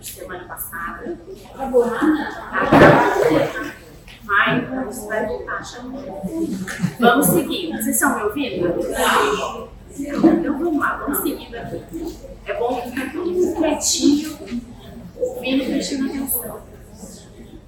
semana 0.00 0.44
passada. 0.44 1.18
Tá? 1.56 1.70
Mas 4.24 5.04
vai 5.06 5.26
voltar. 5.26 5.62
Vamos 6.98 7.26
seguir. 7.26 7.72
Vocês 7.72 7.88
estão 7.88 8.16
me 8.16 8.22
ouvindo? 8.24 8.66
Então 9.98 10.58
vamos 10.58 10.78
lá, 10.78 10.96
vamos 10.96 11.18
seguindo 11.18 11.54
aqui. 11.54 11.82
É 12.44 12.54
bom 12.54 12.82
ficar 12.82 13.14
mundo 13.14 13.56
quietinho, 13.56 14.38
ouvindo 15.18 15.62
e 15.62 15.66
prestando 15.66 16.06
atenção. 16.06 16.60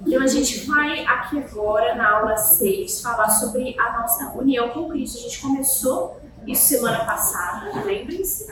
Então 0.07 0.23
a 0.23 0.27
gente 0.27 0.67
vai 0.67 1.05
aqui 1.05 1.39
agora, 1.39 1.95
na 1.95 2.11
aula 2.11 2.37
6, 2.37 3.01
falar 3.03 3.31
sobre 3.31 3.75
a 3.79 3.93
nossa 3.99 4.33
união 4.37 4.69
com 4.71 4.89
Cristo. 4.89 5.19
A 5.19 5.23
gente 5.23 5.41
começou 5.41 6.21
isso 6.47 6.69
semana 6.69 7.05
passada, 7.05 7.83
lembrem-se. 7.85 8.47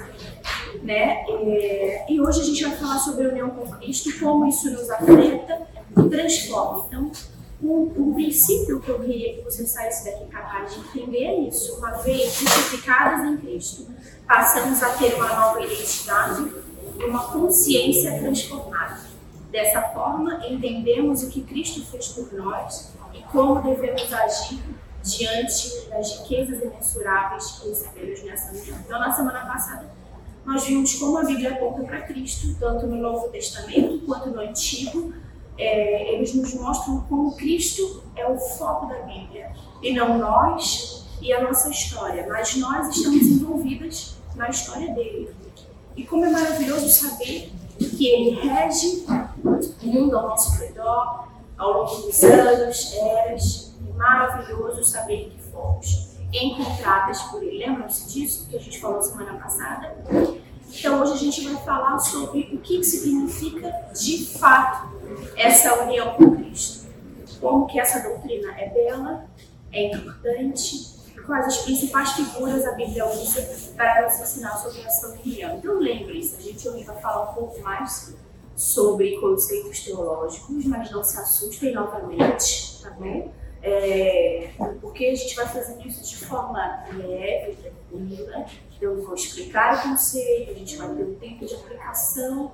Né? 0.82 1.24
É, 1.28 2.06
e 2.08 2.20
hoje 2.20 2.40
a 2.40 2.44
gente 2.44 2.64
vai 2.64 2.76
falar 2.76 2.98
sobre 2.98 3.26
a 3.26 3.28
união 3.30 3.50
com 3.50 3.70
Cristo, 3.72 4.10
como 4.18 4.46
isso 4.46 4.70
nos 4.70 4.90
afeta 4.90 5.66
e 5.96 6.08
transforma. 6.08 6.86
Então, 6.88 7.10
um 7.62 8.12
princípio 8.14 8.80
que 8.80 8.88
eu 8.88 9.00
queria 9.00 9.34
que 9.34 9.42
você 9.42 9.66
saísse 9.66 10.04
daqui 10.04 10.26
capaz 10.26 10.74
de 10.74 10.80
entender 10.80 11.24
é 11.24 11.40
isso. 11.40 11.76
Uma 11.76 11.92
vez 11.92 12.34
justificadas 12.34 13.26
em 13.26 13.36
Cristo, 13.38 13.86
passamos 14.26 14.82
a 14.82 14.90
ter 14.90 15.14
uma 15.14 15.28
nova 15.28 15.62
identidade 15.62 16.52
e 16.98 17.04
uma 17.04 17.24
consciência 17.28 18.18
transformada. 18.18 19.00
Dessa 19.50 19.80
forma, 19.82 20.46
entendemos 20.46 21.22
o 21.22 21.30
que 21.30 21.40
Cristo 21.42 21.84
fez 21.86 22.08
por 22.08 22.32
nós 22.34 22.92
e 23.14 23.22
como 23.22 23.62
devemos 23.62 24.12
agir 24.12 24.62
diante 25.02 25.88
das 25.88 26.18
riquezas 26.18 26.62
imensuráveis 26.62 27.52
que 27.52 27.68
recebemos 27.68 28.22
nessa 28.24 28.52
vida. 28.52 28.76
Então, 28.84 28.98
na 28.98 29.12
semana 29.12 29.46
passada, 29.46 29.88
nós 30.46 30.64
vimos 30.64 30.94
como 30.94 31.18
a 31.18 31.24
Bíblia 31.24 31.54
aponta 31.54 31.82
para 31.82 32.02
Cristo, 32.02 32.56
tanto 32.60 32.86
no 32.86 32.96
Novo 32.96 33.28
Testamento 33.28 33.98
quanto 34.06 34.30
no 34.30 34.40
Antigo. 34.40 35.12
É, 35.58 36.14
eles 36.14 36.34
nos 36.34 36.54
mostram 36.54 37.00
como 37.08 37.34
Cristo 37.34 38.04
é 38.14 38.26
o 38.26 38.38
foco 38.38 38.86
da 38.86 39.00
Bíblia, 39.00 39.50
e 39.82 39.92
não 39.92 40.18
nós 40.18 41.04
e 41.20 41.32
a 41.32 41.42
nossa 41.42 41.70
história, 41.70 42.26
mas 42.28 42.54
nós 42.56 42.94
estamos 42.94 43.22
envolvidas 43.22 44.16
na 44.36 44.48
história 44.48 44.94
dele. 44.94 45.30
E 45.96 46.04
como 46.04 46.24
é 46.26 46.30
maravilhoso 46.30 46.88
saber 46.90 47.50
que 47.78 48.06
ele 48.06 48.38
rege 48.40 49.04
o 49.82 49.86
mundo 49.86 50.16
ao 50.16 50.28
nosso 50.28 50.58
redor, 50.60 51.26
ao 51.58 51.72
longo 51.72 52.02
dos 52.02 52.22
anos, 52.22 52.92
eras, 52.94 53.74
maravilhoso 53.96 54.84
saber 54.84 55.30
que 55.30 55.50
fomos 55.50 56.16
encontradas 56.32 57.22
por 57.22 57.42
Ele. 57.42 57.58
Lembram-se 57.58 58.12
disso 58.12 58.46
que 58.48 58.56
a 58.56 58.60
gente 58.60 58.80
falou 58.80 59.00
semana 59.02 59.38
passada? 59.38 59.96
Então 60.70 61.00
hoje 61.00 61.12
a 61.12 61.16
gente 61.16 61.44
vai 61.48 61.64
falar 61.64 61.98
sobre 61.98 62.50
o 62.52 62.58
que 62.58 62.82
significa 62.82 63.70
de 63.92 64.26
fato 64.38 64.88
essa 65.36 65.82
união 65.82 66.14
com 66.14 66.36
Cristo. 66.36 66.86
Como 67.40 67.66
que 67.66 67.78
essa 67.78 68.00
doutrina 68.00 68.52
é 68.58 68.68
bela, 68.70 69.26
é 69.72 69.92
importante, 69.92 70.96
quais 71.26 71.46
as 71.46 71.58
principais 71.58 72.12
figuras 72.12 72.64
a 72.64 72.72
Bíblia 72.72 73.06
usa 73.06 73.42
para 73.76 74.04
nos 74.04 74.20
ensinar 74.20 74.56
sobre 74.56 74.80
essa 74.80 75.08
união. 75.08 75.56
Então 75.56 75.78
lembrem-se, 75.78 76.36
a 76.36 76.40
gente 76.40 76.68
hoje 76.68 76.84
vai 76.84 76.96
falar 77.00 77.30
um 77.30 77.34
pouco 77.34 77.60
mais 77.60 78.14
sobre 78.54 79.20
conceitos 79.20 79.80
teológicos, 79.80 80.64
mas 80.64 80.90
não 80.90 81.04
se 81.04 81.18
assustem 81.18 81.74
novamente, 81.74 82.80
tá 82.82 82.90
bom? 82.90 83.30
É, 83.62 84.50
porque 84.80 85.06
a 85.06 85.14
gente 85.14 85.34
vai 85.34 85.46
fazendo 85.46 85.86
isso 85.86 86.04
de 86.04 86.16
forma 86.24 86.84
leve, 86.92 87.56
tranquila. 87.56 88.46
Eu 88.80 89.02
vou 89.02 89.14
explicar 89.14 89.78
o 89.78 89.90
conceito, 89.90 90.50
a 90.50 90.54
gente 90.54 90.76
vai 90.76 90.94
ter 90.94 91.02
um 91.02 91.14
tempo 91.14 91.46
de 91.46 91.54
aplicação 91.54 92.52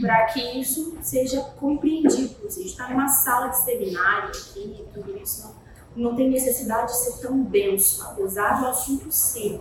para 0.00 0.26
que 0.26 0.60
isso 0.60 0.98
seja 1.00 1.40
compreendido. 1.40 2.36
A 2.44 2.50
gente 2.50 2.66
está 2.66 2.88
numa 2.88 3.08
sala 3.08 3.48
de 3.48 3.58
seminário 3.58 4.28
aqui, 4.30 4.84
tudo 4.92 5.16
isso 5.16 5.54
não, 5.94 6.10
não 6.10 6.16
tem 6.16 6.28
necessidade 6.28 6.92
de 6.92 6.98
ser 6.98 7.20
tão 7.20 7.42
denso, 7.42 8.02
apesar 8.02 8.60
do 8.60 8.66
assunto 8.66 9.12
ser 9.12 9.60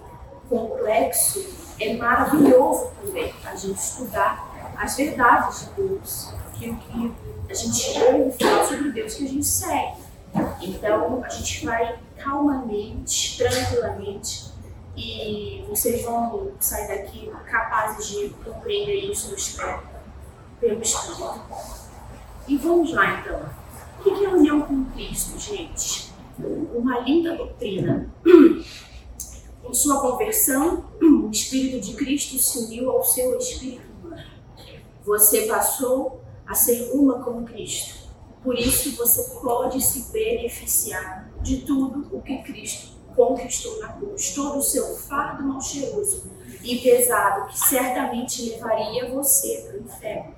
complexo, 0.50 1.46
é 1.80 1.96
maravilhoso 1.96 2.92
também 3.02 3.32
a 3.46 3.56
gente 3.56 3.78
estudar 3.78 4.74
as 4.76 4.98
verdades 4.98 5.60
de 5.60 5.84
Deus, 5.84 6.34
aquilo 6.48 6.76
que 6.78 7.14
a 7.50 7.54
gente 7.54 8.00
ouve 8.04 8.44
falar 8.44 8.66
sobre 8.66 8.92
Deus 8.92 9.14
que 9.14 9.26
a 9.26 9.28
gente 9.28 9.46
segue. 9.46 10.09
Então 10.62 11.24
a 11.24 11.30
gente 11.30 11.66
vai 11.66 11.98
calmamente, 12.18 13.38
tranquilamente, 13.38 14.50
e 14.96 15.64
vocês 15.68 16.04
vão 16.04 16.52
sair 16.60 16.88
daqui 16.88 17.32
capazes 17.46 18.08
de 18.08 18.30
compreender 18.44 19.12
isso, 19.12 19.34
espero, 19.34 19.82
pelo 20.60 20.82
Espírito. 20.82 21.42
E 22.48 22.58
vamos 22.58 22.94
lá 22.94 23.20
então. 23.20 23.40
O 24.00 24.04
que 24.04 24.26
é 24.26 24.30
união 24.30 24.62
com 24.62 24.86
Cristo, 24.86 25.38
gente? 25.40 26.12
Uma 26.38 27.00
linda 27.00 27.36
doutrina. 27.36 28.10
Com 29.62 29.74
sua 29.74 30.02
conversão, 30.02 30.86
o 31.00 31.30
Espírito 31.30 31.86
de 31.86 31.94
Cristo 31.94 32.40
se 32.40 32.58
uniu 32.58 32.90
ao 32.90 33.04
seu 33.04 33.38
Espírito 33.38 33.84
humano. 34.02 34.24
Você 35.06 35.42
passou 35.44 36.24
a 36.48 36.56
ser 36.56 36.90
uma 36.92 37.22
com 37.22 37.46
Cristo. 37.46 37.99
Por 38.44 38.58
isso 38.58 38.96
você 38.96 39.40
pode 39.42 39.82
se 39.84 40.12
beneficiar 40.12 41.30
de 41.42 41.58
tudo 41.58 42.08
o 42.16 42.22
que 42.22 42.38
Cristo 42.44 42.98
conquistou 43.16 43.80
na 43.80 43.90
cruz, 43.90 44.34
todo 44.34 44.60
o 44.60 44.64
seu 44.64 44.96
fardo 44.96 45.44
mal 45.44 45.60
cheiroso 45.60 46.24
e 46.64 46.80
pesado 46.80 47.48
que 47.48 47.60
certamente 47.60 48.50
levaria 48.50 49.10
você 49.10 49.66
para 49.68 49.78
o 49.78 49.84
inferno. 49.84 50.36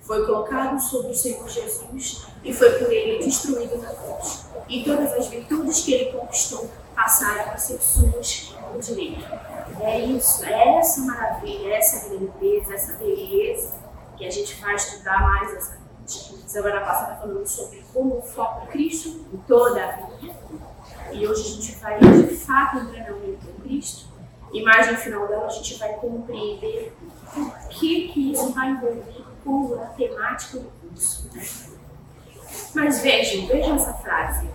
Foi 0.00 0.26
colocado 0.26 0.80
sobre 0.80 1.12
o 1.12 1.14
Senhor 1.14 1.46
Jesus 1.48 2.26
e 2.42 2.52
foi 2.52 2.70
por 2.78 2.90
ele 2.90 3.22
destruído 3.22 3.76
na 3.78 3.90
cruz. 3.90 4.46
E 4.68 4.82
todas 4.82 5.12
as 5.12 5.28
virtudes 5.28 5.80
que 5.80 5.92
ele 5.92 6.12
conquistou 6.12 6.68
passaram 6.94 7.52
a 7.52 7.56
ser 7.56 7.78
suas 7.80 8.54
por 8.70 8.80
direito. 8.80 9.24
É 9.80 10.00
isso, 10.00 10.44
é 10.44 10.78
essa 10.78 11.00
maravilha, 11.02 11.68
é 11.68 11.78
essa 11.78 12.08
grandeza, 12.08 12.74
essa 12.74 12.94
beleza 12.94 13.74
que 14.16 14.26
a 14.26 14.30
gente 14.30 14.60
vai 14.60 14.74
estudar 14.74 15.20
mais 15.20 15.54
essa 15.54 15.81
Semana 16.46 16.80
passada 16.80 17.16
falamos 17.16 17.50
sobre 17.50 17.84
como 17.92 18.20
foca 18.22 18.66
Cristo 18.66 19.24
em 19.32 19.36
toda 19.48 19.84
a 19.84 19.92
vida. 19.92 20.34
E 21.12 21.26
hoje 21.26 21.40
a 21.40 21.54
gente 21.54 21.74
vai 21.76 21.98
de 22.00 22.34
fato 22.36 22.78
entrar 22.78 23.10
na 23.10 23.16
união 23.16 23.36
com 23.36 23.62
Cristo. 23.62 24.06
E 24.52 24.62
mais 24.62 24.90
no 24.90 24.98
final 24.98 25.26
dela 25.26 25.46
a 25.46 25.50
gente 25.50 25.78
vai 25.78 25.94
compreender 25.94 26.94
o 27.36 27.68
que, 27.68 28.08
que 28.08 28.32
isso 28.32 28.52
vai 28.52 28.70
envolver 28.70 29.24
com 29.42 29.74
a 29.80 29.86
temática 29.86 30.58
do 30.58 30.70
curso. 30.70 31.30
Né? 31.32 31.42
Mas 32.74 33.00
vejam, 33.00 33.46
vejam 33.46 33.76
essa 33.76 33.94
frase. 33.94 34.46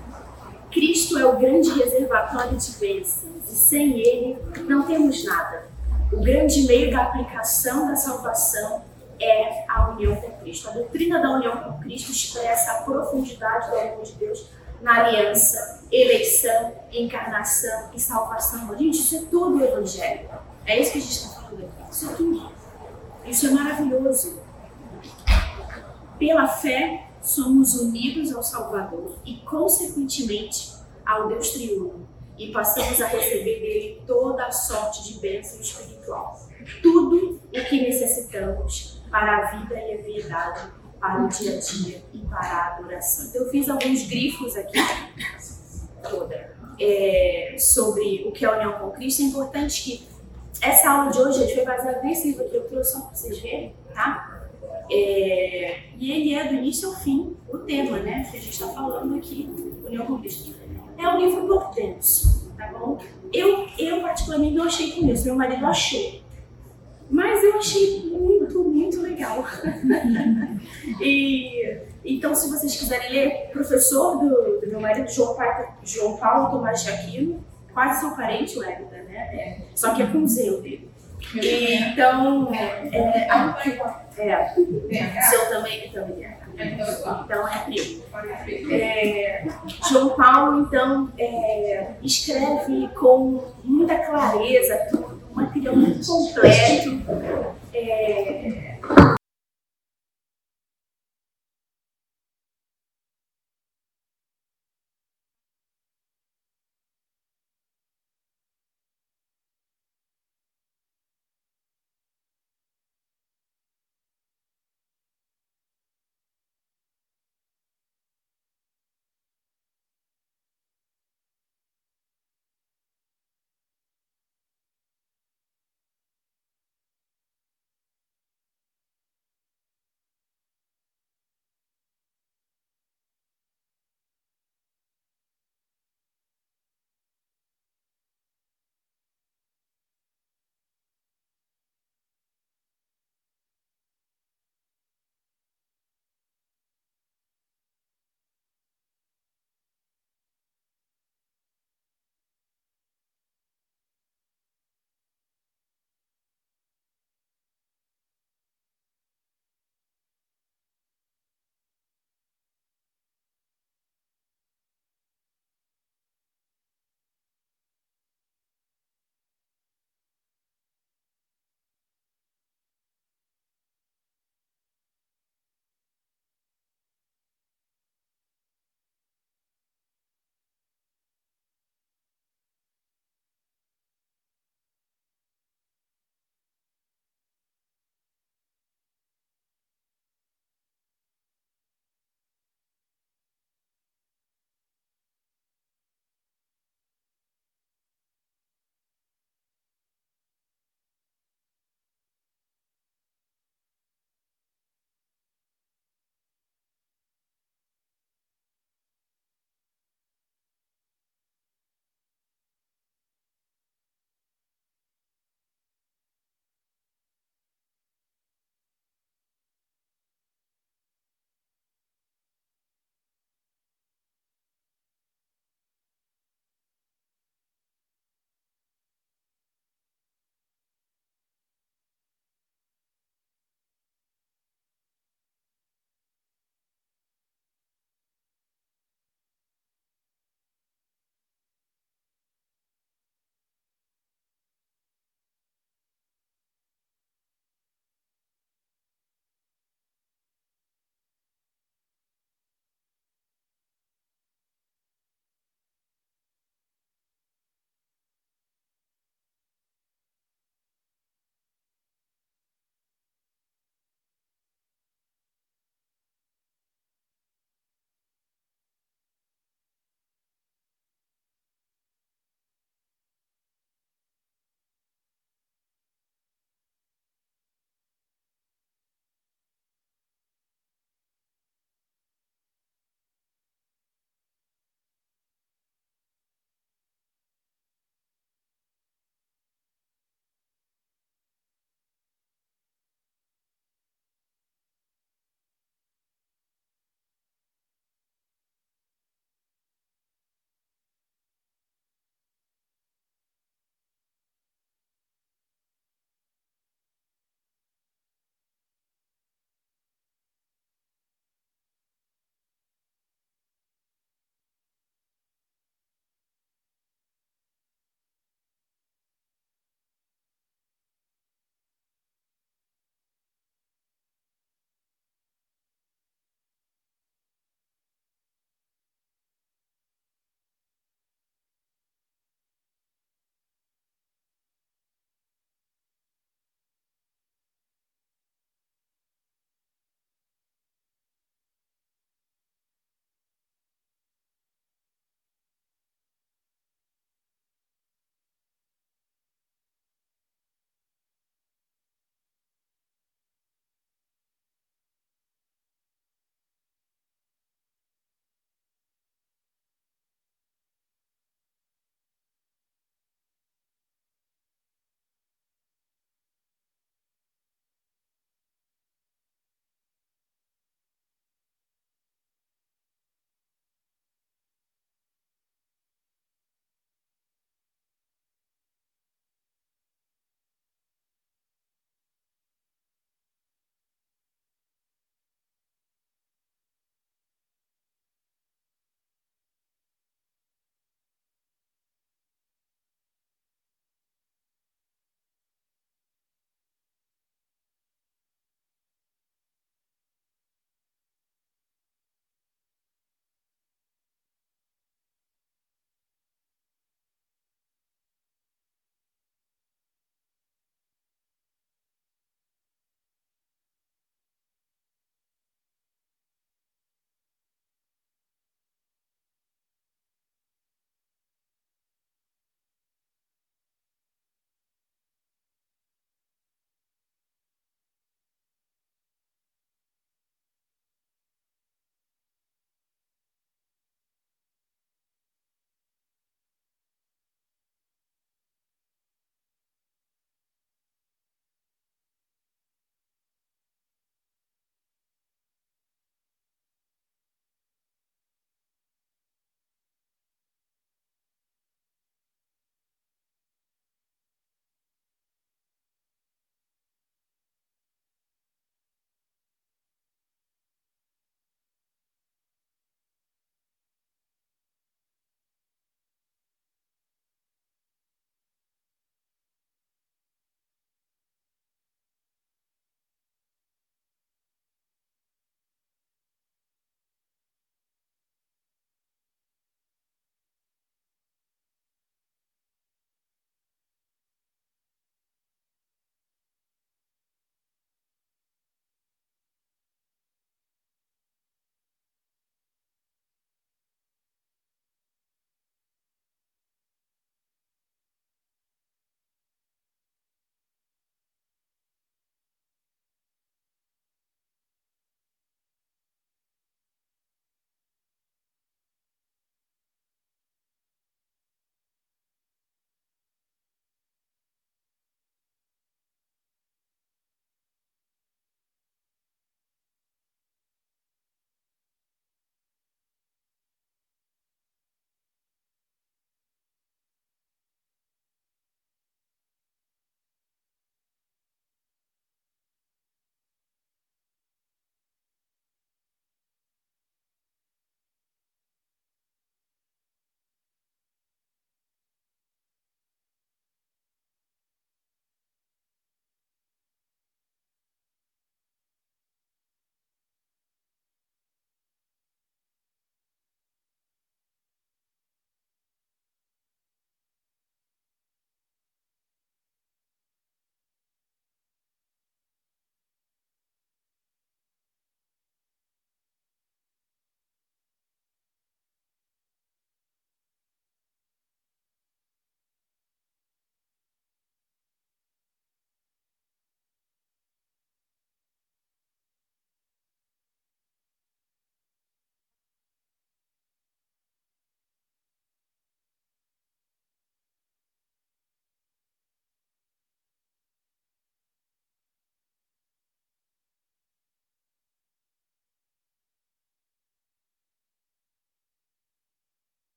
Cristo 0.71 1.17
é 1.17 1.25
o 1.25 1.37
grande 1.37 1.71
reservatório 1.71 2.57
de 2.57 2.71
bênçãos 2.77 3.51
e 3.51 3.55
sem 3.55 3.99
ele 3.99 4.37
não 4.67 4.83
temos 4.83 5.23
nada. 5.25 5.67
O 6.11 6.21
grande 6.21 6.63
meio 6.67 6.91
da 6.91 7.03
aplicação 7.03 7.87
da 7.87 7.95
salvação 7.95 8.83
é 9.19 9.65
a 9.67 9.89
união 9.91 10.15
com 10.15 10.31
Cristo. 10.39 10.69
A 10.69 10.71
doutrina 10.71 11.21
da 11.21 11.31
união 11.31 11.57
com 11.57 11.79
Cristo 11.79 12.11
expressa 12.11 12.71
a 12.71 12.81
profundidade 12.83 13.69
do 13.69 13.77
amor 13.77 14.03
de 14.03 14.13
Deus 14.13 14.47
na 14.81 15.05
aliança, 15.05 15.83
eleição, 15.91 16.75
encarnação 16.91 17.89
e 17.93 17.99
salvação. 17.99 18.77
Gente, 18.77 18.99
isso 18.99 19.15
é 19.15 19.21
tudo 19.29 19.57
o 19.57 19.63
Evangelho. 19.63 20.29
É 20.65 20.79
isso 20.79 20.91
que 20.91 20.97
a 20.97 21.01
gente 21.01 21.13
está 21.13 21.41
falando 21.41 21.65
aqui. 21.65 21.91
Isso 21.91 22.09
é 22.09 22.13
tudo. 22.13 22.51
Isso 23.25 23.47
é 23.47 23.49
maravilhoso. 23.51 24.39
Pela 26.19 26.47
fé, 26.47 27.07
somos 27.21 27.75
unidos 27.75 28.33
ao 28.33 28.41
Salvador 28.41 29.17
e, 29.25 29.37
consequentemente, 29.37 30.73
ao 31.05 31.27
Deus 31.27 31.49
triuno. 31.51 32.07
E 32.37 32.51
passamos 32.51 33.01
a 33.01 33.07
receber 33.07 33.59
dele 33.59 34.01
toda 34.05 34.45
a 34.45 34.51
sorte 34.51 35.03
de 35.03 35.19
bênção 35.19 35.59
espiritual. 35.59 36.39
Tudo 36.83 37.26
o 37.59 37.65
que 37.65 37.81
necessitamos 37.81 39.01
para 39.09 39.37
a 39.37 39.51
vida 39.51 39.75
e 39.75 39.93
a 39.93 40.03
piedade, 40.03 40.61
para 40.99 41.23
o 41.23 41.27
dia 41.27 41.57
a 41.57 41.59
dia 41.59 42.03
e 42.13 42.19
para 42.19 42.39
a 42.39 42.75
adoração. 42.75 43.27
Então, 43.29 43.43
eu 43.43 43.49
fiz 43.49 43.69
alguns 43.69 44.07
grifos 44.07 44.55
aqui 44.55 44.77
toda 46.09 46.55
é, 46.79 47.55
sobre 47.57 48.25
o 48.27 48.31
que 48.31 48.45
é 48.45 48.47
a 48.47 48.55
união 48.55 48.73
com 48.73 48.91
Cristo. 48.91 49.21
É 49.21 49.25
importante 49.25 49.83
que 49.83 50.07
essa 50.61 50.89
aula 50.89 51.11
de 51.11 51.19
hoje 51.19 51.43
a 51.43 51.47
gente 51.47 51.55
vai 51.55 51.77
baseada 51.77 52.01
nesse 52.03 52.29
livro 52.29 52.49
que 52.49 52.55
eu 52.55 52.67
trouxe 52.67 52.93
só 52.93 53.01
para 53.01 53.15
vocês 53.15 53.39
verem, 53.39 53.75
tá? 53.93 54.33
É, 54.89 55.79
e 55.97 56.11
ele 56.11 56.33
é 56.33 56.45
do 56.45 56.55
início 56.55 56.89
ao 56.89 56.95
fim 56.95 57.35
o 57.49 57.57
tema, 57.59 57.99
né? 57.99 58.27
Que 58.29 58.37
a 58.37 58.39
gente 58.39 58.53
está 58.53 58.67
falando 58.67 59.15
aqui, 59.17 59.49
União 59.85 60.05
com 60.05 60.19
Cristo. 60.19 60.55
É 60.97 61.07
um 61.07 61.19
livro 61.19 61.71
denso, 61.75 62.51
tá 62.57 62.67
bom? 62.67 62.97
Eu, 63.31 63.67
eu 63.77 64.01
particularmente 64.01 64.55
não 64.55 64.65
achei 64.65 64.91
com 64.93 65.07
isso, 65.11 65.25
meu 65.25 65.35
marido 65.35 65.65
achou. 65.65 66.26
Mas 67.09 67.43
eu 67.43 67.57
achei 67.57 68.09
muito, 68.11 68.63
muito 68.63 69.01
legal. 69.01 69.45
e, 71.01 71.77
então, 72.03 72.35
se 72.35 72.49
vocês 72.49 72.75
quiserem 72.77 73.11
ler, 73.11 73.49
professor 73.51 74.19
do, 74.19 74.61
do 74.61 74.67
meu 74.67 74.79
marido, 74.79 75.09
João, 75.09 75.35
João 75.83 76.17
Paulo 76.17 76.51
Tomás 76.51 76.83
de 76.83 76.89
Aquino, 76.89 77.43
quase 77.73 78.01
seu 78.01 78.11
parente, 78.11 78.57
o 78.57 78.63
Hélida, 78.63 79.03
né? 79.03 79.17
É, 79.33 79.57
só 79.75 79.93
que 79.93 80.01
é 80.01 80.07
com 80.07 80.19
o 80.19 80.27
Z 80.27 80.61
dele. 80.61 80.89
E, 81.35 81.75
então, 81.75 82.53
é, 82.53 83.27
É. 84.17 85.21
Seu 85.21 85.49
também, 85.49 85.89
também 85.91 86.25
é. 86.25 86.37
Então 86.59 87.47
é 87.47 87.57
primo. 87.65 88.03
É, 88.71 89.45
João 89.89 90.09
Paulo, 90.15 90.61
então, 90.61 91.11
é, 91.17 91.91
escreve 92.01 92.87
com 92.99 93.43
muita 93.63 93.97
clareza, 93.99 94.87
um 94.95 95.16
material 95.37 95.75
muito 95.75 96.05
completo. 96.05 97.01
É, 97.73 98.79